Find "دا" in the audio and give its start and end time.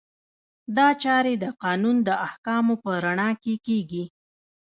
0.77-0.87